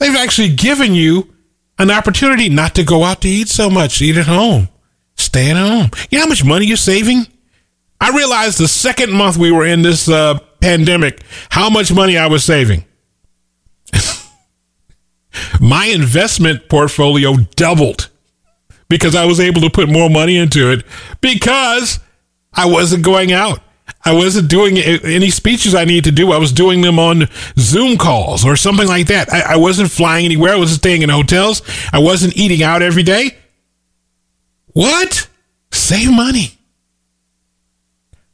They've 0.00 0.16
actually 0.16 0.48
given 0.56 0.94
you 0.94 1.32
an 1.78 1.90
opportunity 1.90 2.48
not 2.48 2.74
to 2.74 2.84
go 2.84 3.04
out 3.04 3.20
to 3.22 3.28
eat 3.28 3.48
so 3.48 3.70
much, 3.70 4.02
eat 4.02 4.16
at 4.16 4.26
home, 4.26 4.68
stay 5.14 5.50
at 5.50 5.56
home. 5.56 5.90
You 6.10 6.18
know 6.18 6.24
how 6.24 6.28
much 6.28 6.44
money 6.44 6.66
you're 6.66 6.76
saving? 6.76 7.26
I 8.00 8.10
realized 8.16 8.58
the 8.58 8.66
second 8.66 9.12
month 9.12 9.36
we 9.36 9.52
were 9.52 9.66
in 9.66 9.82
this 9.82 10.08
uh, 10.08 10.38
pandemic 10.60 11.22
how 11.50 11.68
much 11.68 11.92
money 11.92 12.16
I 12.16 12.28
was 12.28 12.42
saving. 12.42 12.84
My 15.60 15.84
investment 15.84 16.68
portfolio 16.70 17.36
doubled 17.56 18.08
because 18.88 19.14
I 19.14 19.26
was 19.26 19.38
able 19.38 19.60
to 19.60 19.70
put 19.70 19.88
more 19.90 20.08
money 20.08 20.36
into 20.36 20.72
it 20.72 20.84
because 21.20 22.00
I 22.54 22.66
wasn't 22.66 23.04
going 23.04 23.32
out. 23.32 23.60
I 24.02 24.12
wasn't 24.12 24.48
doing 24.48 24.78
any 24.78 25.30
speeches 25.30 25.74
I 25.74 25.84
needed 25.84 26.04
to 26.04 26.12
do. 26.12 26.32
I 26.32 26.38
was 26.38 26.52
doing 26.52 26.80
them 26.80 26.98
on 26.98 27.28
Zoom 27.58 27.98
calls 27.98 28.46
or 28.46 28.56
something 28.56 28.88
like 28.88 29.08
that. 29.08 29.30
I, 29.30 29.54
I 29.54 29.56
wasn't 29.56 29.90
flying 29.90 30.24
anywhere. 30.24 30.54
I 30.54 30.56
wasn't 30.56 30.80
staying 30.80 31.02
in 31.02 31.10
hotels. 31.10 31.62
I 31.92 31.98
wasn't 31.98 32.36
eating 32.36 32.62
out 32.62 32.80
every 32.80 33.02
day. 33.02 33.36
What? 34.68 35.28
Save 35.70 36.12
money. 36.12 36.58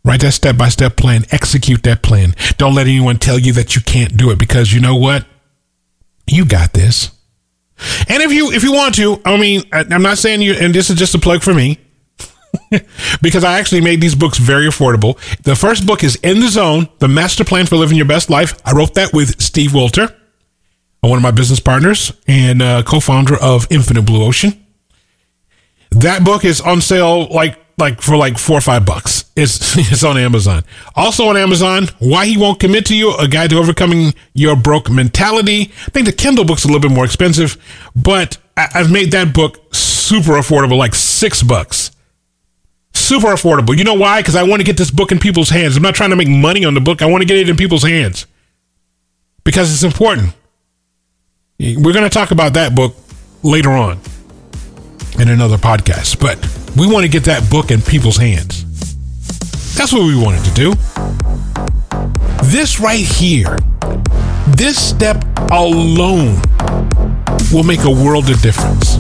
Write 0.05 0.20
that 0.20 0.33
step 0.33 0.57
by 0.57 0.68
step 0.68 0.96
plan. 0.96 1.24
Execute 1.33 1.83
that 1.83 2.00
plan. 2.00 2.35
Don't 2.59 2.76
let 2.76 2.87
anyone 2.87 3.18
tell 3.18 3.38
you 3.38 3.52
that 3.55 3.74
you 3.74 3.83
can't 3.83 4.16
do 4.16 4.31
it 4.31 4.38
because 4.38 4.72
you 4.72 4.81
know 4.81 4.94
what? 4.94 5.26
You 6.29 6.44
got 6.44 6.74
this. 6.74 7.11
And 8.09 8.22
if 8.22 8.33
you 8.33 8.52
if 8.52 8.62
you 8.62 8.72
want 8.72 8.94
to, 8.94 9.20
I 9.24 9.37
mean, 9.37 9.62
I'm 9.72 10.02
not 10.02 10.18
saying 10.18 10.42
you. 10.42 10.55
And 10.55 10.72
this 10.72 10.90
is 10.90 10.96
just 10.96 11.14
a 11.16 11.18
plug 11.18 11.42
for 11.42 11.52
me. 11.52 11.79
because 13.22 13.44
I 13.44 13.58
actually 13.58 13.80
made 13.80 14.00
these 14.00 14.14
books 14.14 14.38
very 14.38 14.66
affordable. 14.66 15.16
The 15.42 15.56
first 15.56 15.86
book 15.86 16.04
is 16.04 16.16
In 16.16 16.40
the 16.40 16.48
Zone, 16.48 16.88
The 16.98 17.08
Master 17.08 17.44
Plan 17.44 17.66
for 17.66 17.76
Living 17.76 17.96
Your 17.96 18.06
Best 18.06 18.30
Life. 18.30 18.54
I 18.64 18.72
wrote 18.72 18.94
that 18.94 19.12
with 19.12 19.40
Steve 19.40 19.70
Wilter, 19.70 20.14
one 21.00 21.16
of 21.16 21.22
my 21.22 21.30
business 21.30 21.60
partners 21.60 22.12
and 22.26 22.62
uh, 22.62 22.82
co-founder 22.82 23.36
of 23.36 23.66
Infinite 23.70 24.02
Blue 24.02 24.24
Ocean. 24.24 24.64
That 25.90 26.24
book 26.24 26.44
is 26.44 26.60
on 26.60 26.80
sale 26.80 27.26
like 27.28 27.58
like 27.78 28.00
for 28.00 28.16
like 28.16 28.38
four 28.38 28.58
or 28.58 28.62
five 28.62 28.86
bucks. 28.86 29.30
It's 29.36 29.76
it's 29.92 30.04
on 30.04 30.18
Amazon. 30.18 30.64
Also 30.94 31.28
on 31.28 31.36
Amazon, 31.36 31.88
Why 31.98 32.26
He 32.26 32.36
Won't 32.36 32.60
Commit 32.60 32.86
to 32.86 32.96
You, 32.96 33.16
a 33.16 33.28
guide 33.28 33.50
to 33.50 33.58
overcoming 33.58 34.14
your 34.34 34.56
broke 34.56 34.90
mentality. 34.90 35.72
I 35.86 35.90
think 35.90 36.06
the 36.06 36.12
Kindle 36.12 36.44
book's 36.44 36.64
a 36.64 36.68
little 36.68 36.80
bit 36.80 36.90
more 36.90 37.04
expensive, 37.04 37.56
but 37.94 38.38
I, 38.56 38.68
I've 38.74 38.90
made 38.90 39.12
that 39.12 39.34
book 39.34 39.74
super 39.74 40.32
affordable, 40.32 40.76
like 40.76 40.94
six 40.94 41.42
bucks 41.42 41.90
super 43.06 43.28
affordable. 43.28 43.76
You 43.76 43.84
know 43.84 43.94
why? 43.94 44.20
Because 44.20 44.34
I 44.34 44.42
want 44.42 44.60
to 44.60 44.64
get 44.64 44.76
this 44.76 44.90
book 44.90 45.12
in 45.12 45.18
people's 45.18 45.48
hands. 45.48 45.76
I'm 45.76 45.82
not 45.82 45.94
trying 45.94 46.10
to 46.10 46.16
make 46.16 46.28
money 46.28 46.64
on 46.64 46.74
the 46.74 46.80
book. 46.80 47.02
I 47.02 47.06
want 47.06 47.22
to 47.22 47.26
get 47.26 47.36
it 47.38 47.48
in 47.48 47.56
people's 47.56 47.84
hands 47.84 48.26
because 49.44 49.72
it's 49.72 49.84
important. 49.84 50.34
We're 51.58 51.92
going 51.92 52.04
to 52.04 52.10
talk 52.10 52.32
about 52.32 52.54
that 52.54 52.74
book 52.74 52.94
later 53.42 53.70
on 53.70 53.98
in 55.18 55.28
another 55.28 55.56
podcast, 55.56 56.20
but 56.20 56.36
we 56.76 56.86
want 56.92 57.04
to 57.04 57.10
get 57.10 57.24
that 57.24 57.48
book 57.48 57.70
in 57.70 57.80
people's 57.80 58.16
hands. 58.18 58.64
That's 59.76 59.92
what 59.92 60.02
we 60.02 60.20
wanted 60.20 60.44
to 60.44 60.54
do. 60.54 60.74
This 62.44 62.80
right 62.80 63.04
here, 63.04 63.58
this 64.48 64.76
step 64.78 65.24
alone 65.50 66.40
will 67.52 67.62
make 67.62 67.85
a 67.85 67.90
world 67.90 68.28
of 68.30 68.40
difference 68.40 68.96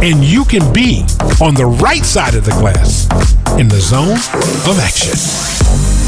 and 0.00 0.24
you 0.24 0.44
can 0.44 0.72
be 0.72 1.00
on 1.40 1.54
the 1.54 1.66
right 1.80 2.04
side 2.04 2.34
of 2.34 2.44
the 2.44 2.52
glass 2.52 3.06
in 3.58 3.68
the 3.68 3.80
zone 3.80 4.18
of 4.70 4.78
action. 4.78 6.07